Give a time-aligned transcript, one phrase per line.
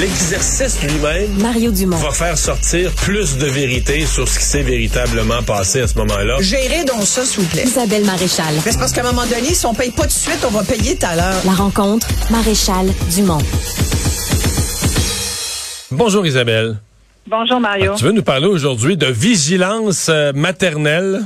[0.00, 1.98] L'exercice lui-même Mario Dumont.
[1.98, 6.36] va faire sortir plus de vérité sur ce qui s'est véritablement passé à ce moment-là.
[6.40, 7.64] Gérez donc ça, s'il vous plaît.
[7.66, 8.54] Isabelle Maréchal.
[8.64, 10.50] Mais c'est parce qu'à un moment donné, si on paye pas tout de suite, on
[10.52, 11.42] va payer tout à l'heure.
[11.44, 13.42] La rencontre, Maréchal Dumont.
[15.90, 16.78] Bonjour Isabelle.
[17.26, 17.92] Bonjour Mario.
[17.98, 21.24] Tu veux nous parler aujourd'hui de vigilance euh, maternelle?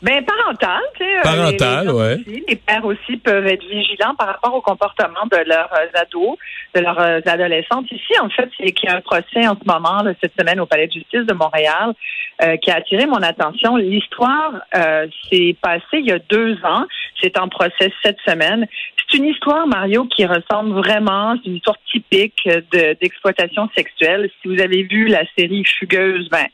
[0.00, 1.18] Ben parental, tu sais.
[1.18, 2.14] euh, Parental, les, les, ouais.
[2.14, 6.36] aussi, les pères aussi peuvent être vigilants par rapport au comportement de leurs euh, ados,
[6.74, 7.90] de leurs euh, adolescentes.
[7.90, 10.60] Ici, en fait, c'est qu'il y a un procès en ce moment, là, cette semaine,
[10.60, 11.94] au Palais de justice de Montréal,
[12.42, 13.74] euh, qui a attiré mon attention.
[13.76, 16.84] L'histoire euh, s'est passée il y a deux ans.
[17.20, 18.66] C'est en procès cette semaine.
[19.10, 24.30] C'est une histoire, Mario, qui ressemble vraiment, c'est une histoire typique de- d'exploitation sexuelle.
[24.40, 26.46] Si vous avez vu la série Fugueuse, ben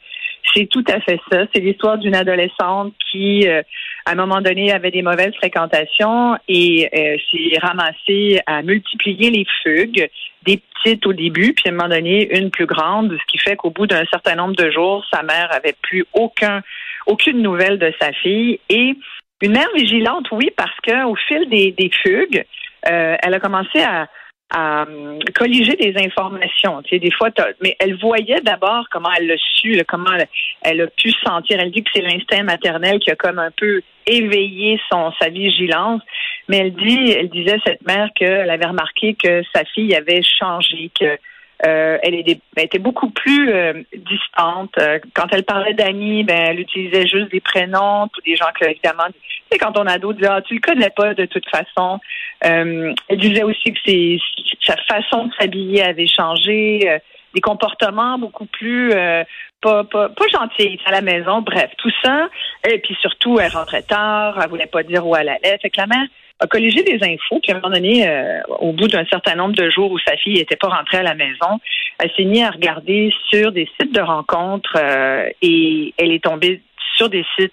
[0.52, 1.44] c'est tout à fait ça.
[1.54, 3.62] C'est l'histoire d'une adolescente qui, euh,
[4.06, 9.46] à un moment donné, avait des mauvaises fréquentations et euh, s'est ramassée à multiplier les
[9.62, 10.08] fugues,
[10.44, 13.56] des petites au début, puis à un moment donné, une plus grande, ce qui fait
[13.56, 16.62] qu'au bout d'un certain nombre de jours, sa mère avait plus aucun,
[17.06, 18.94] aucune nouvelle de sa fille et
[19.40, 22.44] une mère vigilante, oui, parce que au fil des, des fugues,
[22.90, 24.08] euh, elle a commencé à
[24.50, 26.82] à euh, colliger des informations.
[26.82, 27.30] Tu sais, des fois,
[27.62, 30.28] mais elle voyait d'abord comment elle l'a su, comment elle,
[30.62, 31.58] elle a pu sentir.
[31.60, 36.02] Elle dit que c'est l'instinct maternel qui a comme un peu éveillé son sa vigilance.
[36.48, 40.90] Mais elle dit, elle disait cette mère qu'elle avait remarqué que sa fille avait changé,
[40.98, 41.18] que
[41.66, 44.70] euh, elle, est- elle était beaucoup plus euh, distante.
[44.78, 48.66] Euh, Quand elle parlait d'amis, ben elle utilisait juste des prénoms, ou des gens que
[48.68, 49.20] évidemment, tu
[49.52, 52.00] sais, quand on ado dit ah tu le connais pas de toute façon.
[52.44, 54.18] Euh, elle disait aussi que c'est
[54.62, 56.98] sa façon de s'habiller avait changé, euh,
[57.34, 59.24] des comportements beaucoup plus euh,
[59.60, 61.40] pas, pas, pas gentils à la maison.
[61.40, 62.28] Bref, tout ça.
[62.70, 65.58] Et puis surtout, elle rentrait tard, elle voulait pas dire où elle allait.
[65.62, 66.06] Fait que la mère
[66.40, 69.54] a colligé des infos, puis à un moment donné, euh, au bout d'un certain nombre
[69.54, 71.60] de jours où sa fille n'était pas rentrée à la maison,
[71.98, 76.60] elle s'est mise à regarder sur des sites de rencontres euh, et elle est tombée
[76.96, 77.52] sur des sites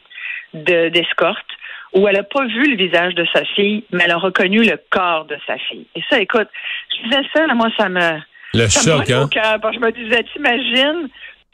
[0.53, 1.45] de- d'escorte
[1.93, 4.80] où elle n'a pas vu le visage de sa fille, mais elle a reconnu le
[4.89, 5.86] corps de sa fille.
[5.95, 6.47] Et ça, écoute,
[6.95, 8.20] je disais ça, là, moi, ça me...
[8.53, 9.23] Le ça choc, hein?
[9.23, 9.59] au cœur.
[9.73, 11.09] Je me disais, t'imagines,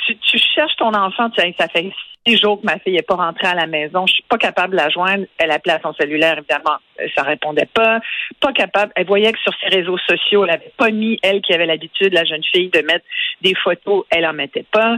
[0.06, 1.92] tu, tu cherches ton enfant, tu sais, ça fait
[2.36, 4.78] jours que ma fille n'est pas rentrée à la maison, je suis pas capable de
[4.78, 5.26] la joindre.
[5.38, 8.00] Elle appelait à son cellulaire, évidemment, euh, ça répondait pas.
[8.42, 8.92] Pas capable.
[8.96, 12.14] Elle voyait que sur ses réseaux sociaux, elle avait pas mis, elle qui avait l'habitude,
[12.14, 13.06] la jeune fille, de mettre
[13.42, 14.98] des photos, elle en mettait pas.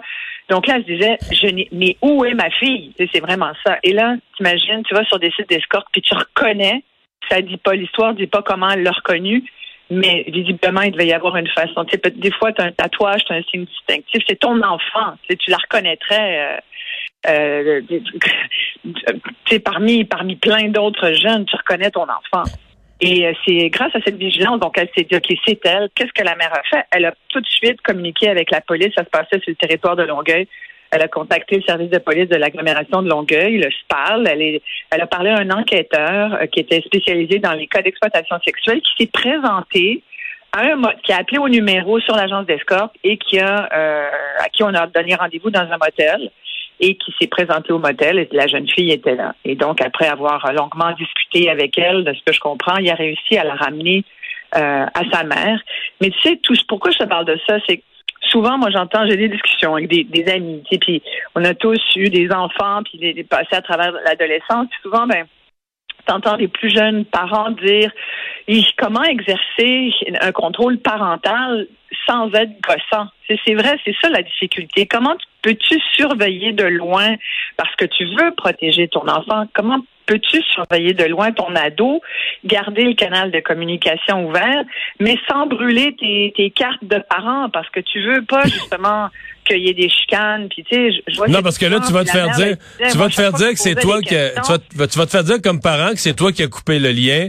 [0.50, 2.94] Donc là, elle se disait, je mais où est ma fille?
[2.98, 3.78] C'est vraiment ça.
[3.84, 6.84] Et là, t'imagines, tu vas sur des sites d'escorte, puis tu reconnais,
[7.30, 9.44] ça dit pas, l'histoire dit pas comment elle l'a reconnu,
[9.92, 11.86] mais visiblement, il devait y avoir une façon.
[11.86, 14.62] Tu sais, des fois, tu as un tatouage, tu as un signe distinctif, c'est ton
[14.62, 15.16] enfant.
[15.28, 16.40] Tu la reconnaîtrais.
[16.40, 16.60] euh,
[17.28, 17.82] euh,
[19.64, 22.44] parmi, parmi plein d'autres jeunes, tu reconnais ton enfant.
[23.02, 25.90] Et euh, c'est grâce à cette vigilance, donc elle s'est dit, OK, c'est elle.
[25.96, 26.86] Qu'est-ce que la mère a fait?
[26.92, 28.94] Elle a tout de suite communiqué avec la police.
[28.96, 30.48] Ça se passait sur le territoire de Longueuil.
[30.92, 34.28] Elle a contacté le service de police de l'agglomération de Longueuil, le SPAL.
[34.28, 37.82] Elle, est, elle a parlé à un enquêteur euh, qui était spécialisé dans les cas
[37.82, 40.04] d'exploitation sexuelle qui s'est présenté
[40.52, 44.10] à un mo- qui a appelé au numéro sur l'agence d'escorte et qui a euh,
[44.40, 46.32] à qui on a donné rendez-vous dans un motel
[46.80, 49.36] et qui s'est présenté au motel et la jeune fille était là.
[49.44, 52.96] Et donc, après avoir longuement discuté avec elle, de ce que je comprends, il a
[52.96, 54.04] réussi à la ramener
[54.56, 55.60] euh, à sa mère.
[56.02, 57.84] Mais tu sais, tout pourquoi je te parle de ça, c'est
[58.22, 61.04] souvent, moi, j'entends, j'ai des discussions avec des, amis, tu sais, puis
[61.36, 65.26] on a tous eu des enfants, puis des, passés à travers l'adolescence, puis souvent, ben,
[66.06, 67.92] t'entends les plus jeunes parents dire
[68.78, 69.92] comment exercer
[70.22, 71.68] un contrôle parental
[72.08, 73.08] sans être gossant.
[73.46, 74.86] C'est vrai, c'est ça la difficulté.
[74.88, 77.16] Comment tu- peux-tu surveiller de loin
[77.58, 79.46] parce que tu veux protéger ton enfant?
[79.54, 82.02] Comment peux-tu surveiller de loin ton ado,
[82.44, 84.64] garder le canal de communication ouvert,
[85.00, 89.10] mais sans brûler tes, tes cartes de parents parce que tu veux pas justement
[89.48, 90.50] qu'il y ait des chicanes?
[90.50, 92.58] Puis tu sais, je- vois Non, parce que là, tu vas te faire dire,
[92.92, 94.58] tu vas te faire dire que c'est toi qui, a- tu questions, vas,
[94.88, 96.92] te- tu vas te faire dire comme parent que c'est toi qui as coupé le
[96.92, 97.28] lien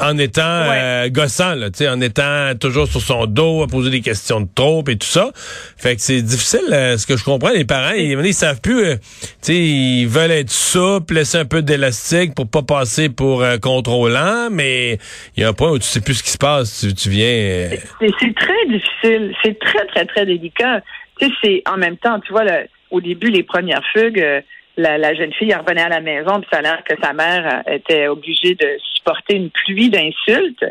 [0.00, 3.90] en étant euh, gossant, là, tu sais, en étant toujours sur son dos, à poser
[3.90, 5.30] des questions de trop et tout ça.
[5.76, 8.84] Fait que c'est difficile, euh, ce que je comprends, les parents, ils, ils savent plus,
[8.84, 13.42] euh, tu sais, ils veulent être souples, laisser un peu d'élastique pour pas passer pour
[13.42, 14.98] euh, contrôlant, mais
[15.36, 17.10] il y a un point où tu sais plus ce qui se passe, tu, tu
[17.10, 17.26] viens...
[17.26, 19.34] euh, C'est très difficile.
[19.42, 20.82] C'est très, très, très délicat.
[21.18, 22.44] Tu sais, c'est en même temps, tu vois,
[22.90, 24.40] au début, les premières fugues, euh,
[24.76, 27.62] la, la jeune fille revenait à la maison, puis ça a l'air que sa mère
[27.66, 30.64] euh, était obligée de supporter une pluie d'insultes.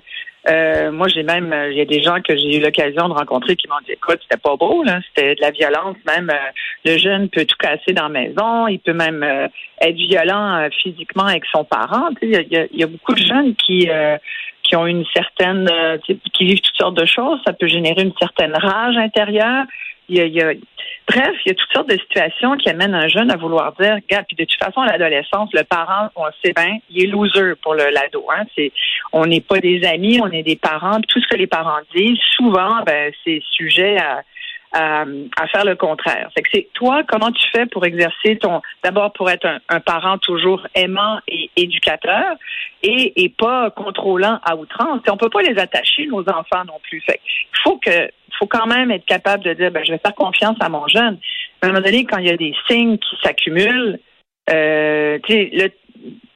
[0.50, 3.14] Euh, moi, j'ai même, euh, il y a des gens que j'ai eu l'occasion de
[3.14, 5.98] rencontrer qui m'ont dit, écoute, c'était pas beau, là, c'était de la violence.
[6.08, 6.50] Même euh,
[6.86, 9.24] le jeune peut tout casser dans la maison, il peut même
[9.82, 12.10] être violent physiquement avec son parent.
[12.22, 13.90] Il y, y a- beaucoup de jeunes qui
[14.64, 15.68] qui ont une certaine,
[16.06, 17.40] qui vivent toutes sortes de choses.
[17.46, 19.66] Ça peut générer une certaine rage intérieure.
[20.10, 20.54] Il y a,
[21.08, 23.96] bref, il y a toutes sortes de situations qui amènent un jeune à vouloir dire,
[23.96, 27.54] regarde, puis de toute façon, à l'adolescence, le parent, on sait bien, il est loser
[27.62, 28.26] pour l'ado.
[28.36, 28.44] Hein.
[28.56, 28.72] C'est,
[29.14, 31.00] on n'est pas des amis, on est des parents.
[31.08, 34.24] Tout ce que les parents disent, souvent, ben, c'est sujet à
[34.72, 35.06] à,
[35.52, 36.30] faire le contraire.
[36.36, 39.80] C'est que c'est toi, comment tu fais pour exercer ton, d'abord pour être un, un,
[39.80, 42.36] parent toujours aimant et éducateur
[42.84, 45.02] et, et pas contrôlant à outrance?
[45.08, 47.02] Et on peut pas les attacher nos enfants non plus.
[47.02, 50.16] Fait il faut que, faut quand même être capable de dire, ben, je vais faire
[50.16, 51.18] confiance à mon jeune.
[51.62, 54.00] À un moment donné, quand il y a des signes qui s'accumulent,
[54.50, 55.70] euh, le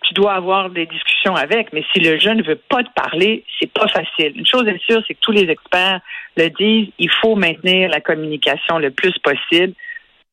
[0.04, 3.44] tu dois avoir des discussions avec, mais si le jeune ne veut pas te parler,
[3.60, 4.34] c'est pas facile.
[4.36, 6.01] Une chose est sûre, c'est que tous les experts
[6.38, 9.74] le disent, il faut maintenir la communication le plus possible,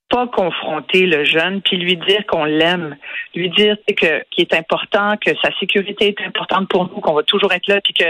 [0.08, 2.96] pas confronter le jeune, puis lui dire qu'on l'aime,
[3.34, 7.22] lui dire que qu'il est important, que sa sécurité est importante pour nous, qu'on va
[7.22, 8.06] toujours être là, puis que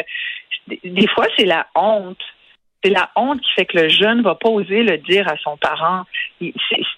[0.82, 2.22] des fois c'est la honte
[2.82, 5.56] c'est la honte qui fait que le jeune va pas oser le dire à son
[5.56, 6.04] parent.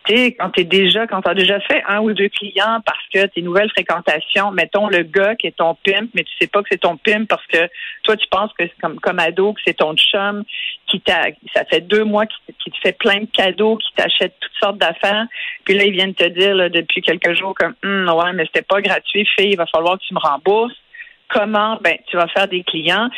[0.06, 3.42] C'est quand t'es déjà, quand t'as déjà fait un ou deux clients parce que tes
[3.42, 6.80] nouvelles fréquentations, mettons le gars qui est ton pimp, mais tu sais pas que c'est
[6.80, 7.68] ton pimp parce que
[8.04, 10.44] toi tu penses que c'est comme comme ado que c'est ton chum
[10.86, 14.58] qui t'a, ça fait deux mois qui, te fait plein de cadeaux, qui t'achète toutes
[14.60, 15.26] sortes d'affaires,
[15.64, 18.62] puis là ils viennent te dire là, depuis quelques jours comme hum, ouais mais c'était
[18.62, 20.76] pas gratuit, fille, il va falloir que tu me rembourses
[21.32, 23.08] comment ben tu vas faire des clients.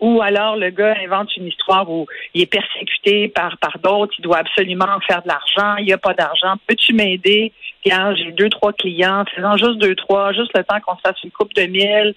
[0.00, 4.22] Ou alors le gars invente une histoire où il est persécuté par par d'autres il
[4.22, 6.54] doit absolument faire de l'argent il n'y a pas d'argent.
[6.66, 7.52] Peux-tu m'aider?
[7.84, 9.24] J'ai deux trois clients.
[9.34, 12.14] Faisant juste deux trois juste le temps qu'on se fasse une coupe de miel.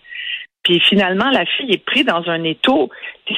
[0.63, 2.89] Puis finalement la fille est prise dans un étau.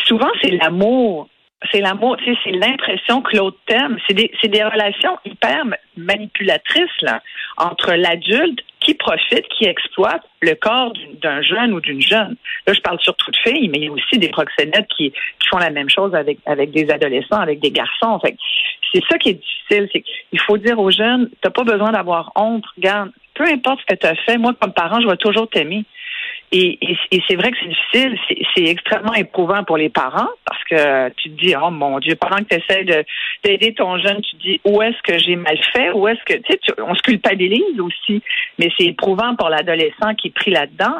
[0.05, 1.27] Souvent c'est l'amour.
[1.71, 3.99] C'est l'amour, c'est l'impression que l'autre t'aime.
[4.07, 5.63] C'est des, c'est des relations hyper
[5.95, 7.21] manipulatrices là
[7.55, 12.35] entre l'adulte qui profite, qui exploite le corps d'un jeune ou d'une jeune.
[12.67, 15.13] Là, je parle surtout de filles, mais il y a aussi des proxénètes qui,
[15.49, 18.19] font la même chose avec, avec des adolescents, avec des garçons.
[18.19, 18.35] Fait
[18.93, 19.89] c'est ça qui est difficile.
[20.29, 22.63] Qu'il faut dire aux jeunes, t'as pas besoin d'avoir honte.
[22.77, 25.85] Regarde, peu importe ce que tu as fait, moi, comme parent, je vais toujours t'aimer.
[26.53, 26.77] Et,
[27.11, 28.19] et, c'est vrai que c'est difficile,
[28.55, 32.37] c'est extrêmement éprouvant pour les parents parce que tu te dis, oh mon Dieu, pendant
[32.37, 33.05] que tu essaies
[33.43, 36.33] d'aider ton jeune, tu te dis, où est-ce que j'ai mal fait, où est-ce que,
[36.33, 38.21] tu sais, on se culpabilise aussi,
[38.59, 40.99] mais c'est éprouvant pour l'adolescent qui est pris là-dedans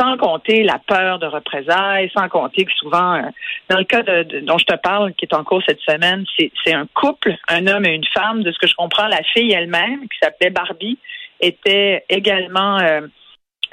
[0.00, 3.22] sans compter la peur de représailles, sans compter que souvent, euh,
[3.68, 6.24] dans le cas de, dont je te parle, qui est en cours cette semaine,
[6.64, 8.42] c'est un couple, un homme et une femme.
[8.42, 10.98] De ce que je comprends, la fille elle-même, qui s'appelait Barbie,
[11.40, 13.02] était également euh,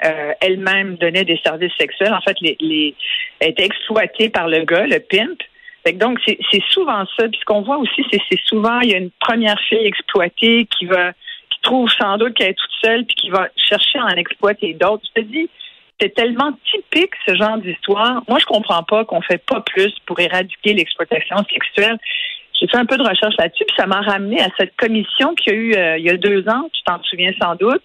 [0.04, 2.12] euh, elle-même donnait des services sexuels.
[2.12, 2.94] En fait, les, les,
[3.40, 5.40] elle était exploitée par le gars, le pimp.
[5.94, 7.28] donc, c'est souvent ça.
[7.28, 10.86] Puis ce qu'on voit aussi, c'est souvent, il y a une première fille exploitée qui
[10.86, 11.12] va,
[11.50, 14.74] qui trouve sans doute qu'elle est toute seule, puis qui va chercher à en exploiter
[14.74, 15.04] d'autres.
[15.14, 15.48] Je te dis,
[16.00, 18.22] c'est tellement typique ce genre d'histoire.
[18.28, 21.98] Moi, je comprends pas qu'on fait pas plus pour éradiquer l'exploitation sexuelle.
[22.58, 25.52] J'ai fait un peu de recherche là-dessus, puis ça m'a ramené à cette commission qu'il
[25.52, 27.82] y a eu euh, il y a deux ans, tu t'en souviens sans doute,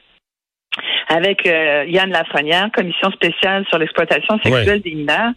[1.07, 5.31] avec euh, Yann Lafrenière, commission spéciale sur l'exploitation sexuelle des mineurs.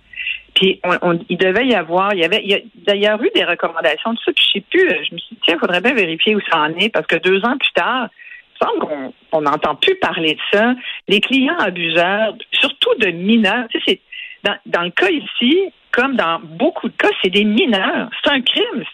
[0.54, 3.44] Puis on, il devait y avoir, il y avait, il y a d'ailleurs eu des
[3.44, 4.32] recommandations de ça.
[4.32, 6.58] Puis je sais plus, je me suis dit tiens, il faudrait bien vérifier où ça
[6.58, 8.08] en est parce que deux ans plus tard,
[8.60, 10.74] il semble qu'on on n'entend plus parler de ça.
[11.06, 14.00] Les clients abuseurs, surtout de mineurs, tu sais, c'est
[14.42, 18.08] dans, dans le cas ici, comme dans beaucoup de cas, c'est des mineurs.
[18.22, 18.84] C'est un crime.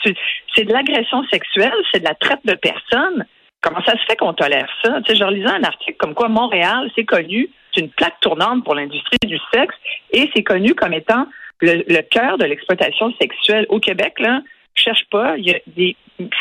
[0.55, 3.27] C'est de l'agression sexuelle, c'est de la traite de personnes.
[3.65, 5.01] Comment ça se fait qu'on tolère ça?
[5.01, 8.63] Tu sais, je relisais un article comme quoi Montréal, c'est connu, c'est une plaque tournante
[8.63, 9.75] pour l'industrie du sexe
[10.13, 11.27] et c'est connu comme étant
[11.63, 13.65] le, cœur de l'exploitation sexuelle.
[13.71, 14.43] Au Québec, là,
[14.75, 15.97] cherche pas, il y a des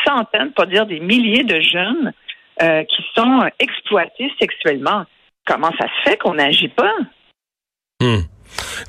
[0.06, 2.12] centaines, pour dire des milliers de jeunes
[2.60, 5.04] euh, qui sont exploités sexuellement.
[5.46, 6.92] Comment ça se fait qu'on n'agit pas?
[8.02, 8.20] Hmm.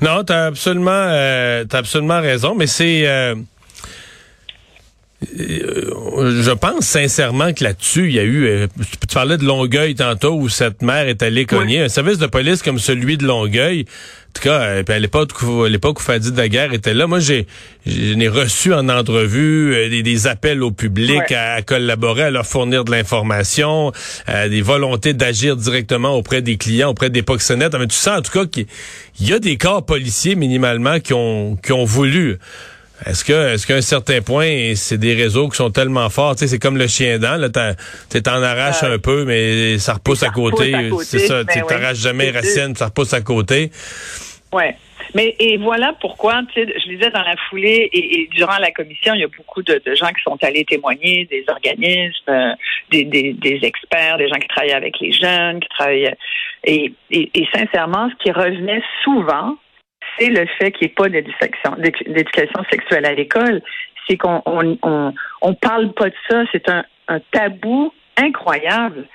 [0.02, 3.08] Non, tu as absolument, euh, absolument raison, mais c'est...
[3.08, 3.34] Euh,
[5.22, 8.46] je pense sincèrement que là-dessus, il y a eu.
[8.46, 8.66] Euh,
[9.08, 11.80] tu parlais de Longueuil tantôt où cette mère est allée cogner.
[11.80, 13.86] Un service de police comme celui de Longueuil.
[13.86, 17.46] En tout cas, euh, à l'époque, à l'époque où Fadi Daguerre était là, moi j'ai
[17.86, 23.92] j'ai reçu en entrevue des, appels au public à, collaborer, à leur fournir de l'information,
[24.28, 27.74] des volontés d'agir directement auprès des clients, auprès des proxénètes.
[27.78, 28.66] Mais tu sens en tout cas qu'il
[29.20, 32.38] y a des corps policiers minimalement qui ont qui ont voulu
[33.04, 36.40] est-ce que, est-ce qu'à un certain point, c'est des réseaux qui sont tellement forts, tu
[36.40, 40.22] sais, c'est comme le chien dent, là, t'en arraches euh, un peu, mais ça repousse
[40.22, 40.72] à côté.
[41.02, 43.70] C'est ça, tu ben t'arraches jamais racine, ça repousse à côté.
[44.52, 44.76] Ouais.
[45.14, 49.24] Mais et voilà pourquoi, je disais dans la foulée et, durant la commission, il y
[49.24, 52.52] a beaucoup de, gens qui sont allés témoigner, des organismes, euh,
[52.90, 56.12] des, des, des, experts, des gens qui travaillent avec les jeunes, qui travaillent
[56.64, 59.56] et, et, et sincèrement, ce qui revenait souvent,
[60.18, 63.62] c'est le fait qu'il n'y ait pas d'éducation, sexuelle à l'école.
[64.08, 66.42] C'est qu'on on, parle pas de ça.
[66.52, 66.84] C'est un,
[67.32, 69.06] tabou incroyable.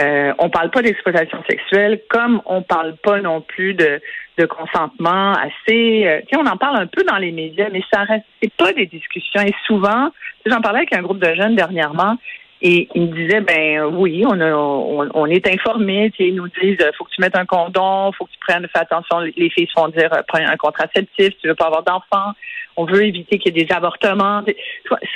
[0.00, 4.00] Euh, on parle pas d'exploitation sexuelle comme on parle pas non plus de,
[4.38, 6.06] de consentement assez.
[6.06, 8.24] Euh, on en parle un peu dans les médias, mais ça reste
[8.56, 9.42] pas des discussions.
[9.42, 10.10] Et souvent,
[10.46, 12.16] j'en parlais avec un groupe de jeunes dernièrement,
[12.64, 16.12] et ils me disaient, ben oui, on, a, on, est informés.
[16.20, 19.18] Ils nous disent, faut que tu mettes un condom, faut que tu prennes, fais attention.
[19.18, 22.32] Les filles se font dire, euh, prends un contraceptif, tu veux pas avoir d'enfants.
[22.76, 24.42] On veut éviter qu'il y ait des avortements.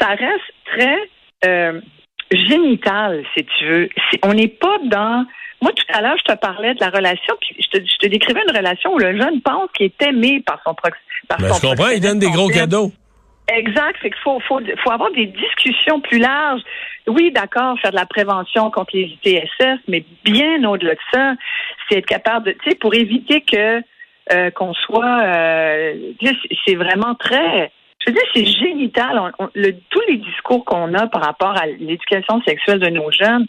[0.01, 0.99] Ça reste très
[1.47, 1.81] euh,
[2.33, 3.89] génital, si tu veux.
[4.25, 5.25] On n'est pas dans.
[5.63, 8.07] Moi, tout à l'heure, je te parlais de la relation, puis je te, je te
[8.09, 10.99] décrivais une relation où le jeune pense qu'il est aimé par son prox.
[11.29, 12.91] Par ben, je comprends, il donne des gros cadeaux.
[13.49, 16.63] Exact, c'est qu'il faut, faut, faut avoir des discussions plus larges.
[17.07, 21.35] Oui, d'accord, faire de la prévention contre les ITSS, mais bien au-delà de ça,
[21.89, 23.83] c'est être capable de, tu sais, pour éviter que
[24.33, 26.13] euh, qu'on soit, euh,
[26.67, 29.33] c'est vraiment très, je veux dire, c'est génital.
[29.91, 33.47] tous les discours qu'on a par rapport à l'éducation sexuelle de nos jeunes,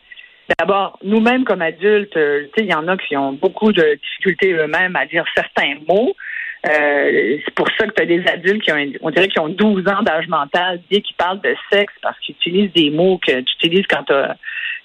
[0.57, 4.95] D'abord, nous-mêmes comme adultes, euh, il y en a qui ont beaucoup de difficultés eux-mêmes
[4.95, 6.15] à dire certains mots.
[6.65, 9.49] Euh, c'est pour ça que tu as des adultes qui ont, on dirait qu'ils ont
[9.49, 13.31] 12 ans d'âge mental dès qu'ils parlent de sexe parce qu'ils utilisent des mots que
[13.31, 14.13] tu utilises quand tu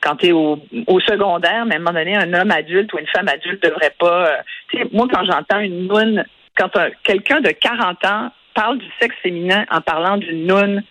[0.00, 3.06] quand es au, au, secondaire, mais à un moment donné, un homme adulte ou une
[3.06, 4.42] femme adulte devrait pas.
[4.74, 6.24] Euh, moi, quand j'entends une noune,
[6.56, 6.70] quand
[7.04, 10.82] quelqu'un de 40 ans parle du sexe féminin en parlant d'une noune,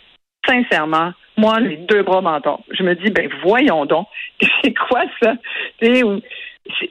[0.48, 2.60] sincèrement, moi, les deux bras mentons.
[2.72, 4.08] Je me dis, ben voyons donc,
[4.64, 5.34] c'est quoi ça?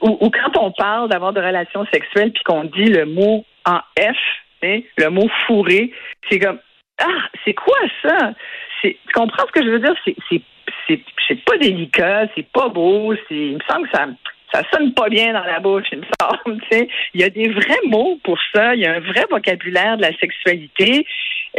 [0.01, 4.17] Ou, quand on parle d'avoir de relations sexuelles puis qu'on dit le mot en F,
[4.61, 5.91] le mot fourré,
[6.29, 6.59] c'est comme
[6.99, 8.33] ah, c'est quoi ça?
[8.81, 9.95] tu comprends ce que je veux dire?
[10.87, 14.07] C'est, pas délicat, c'est pas beau, c'est, il me semble que ça,
[14.53, 16.61] ça sonne pas bien dans la bouche, il me semble.
[17.13, 20.01] Il y a des vrais mots pour ça, il y a un vrai vocabulaire de
[20.01, 21.05] la sexualité.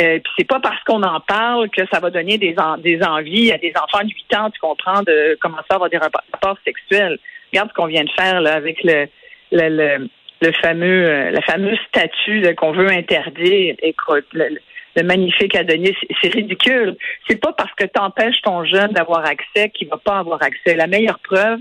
[0.01, 3.53] Euh, puis c'est pas parce qu'on en parle que ça va donner des, des envies
[3.53, 7.19] à des enfants de 8 ans, tu comprends, de commencer à avoir des rapports sexuels.
[7.53, 9.07] Regarde ce qu'on vient de faire là, avec le,
[9.51, 10.09] le,
[10.41, 13.75] le, fameux euh, la fameuse statue qu'on veut interdire.
[13.83, 14.59] Écoute, le,
[14.97, 16.97] le magnifique Adonis, c'est ridicule.
[17.29, 20.75] C'est pas parce que tu empêches ton jeune d'avoir accès qu'il va pas avoir accès.
[20.75, 21.61] La meilleure preuve,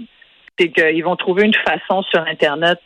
[0.58, 2.80] c'est qu'ils vont trouver une façon sur Internet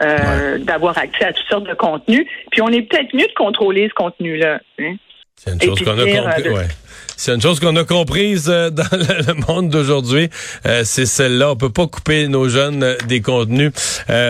[0.00, 2.26] euh, d'avoir accès à toutes sortes de contenus.
[2.52, 4.60] Puis on est peut-être mieux de contrôler ce contenu-là.
[4.78, 4.94] Hein.
[5.44, 6.48] C'est une chose qu'on a compris.
[6.48, 6.64] Euh,
[7.16, 10.30] c'est une chose qu'on a comprise euh, dans le monde d'aujourd'hui.
[10.84, 11.52] c'est celle-là.
[11.52, 13.72] On peut pas couper nos jeunes des contenus.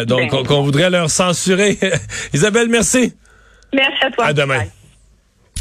[0.07, 1.79] donc, ben, qu'on voudrait leur censurer.
[2.33, 3.15] Isabelle, merci.
[3.73, 4.25] Merci à toi.
[4.27, 4.65] À demain.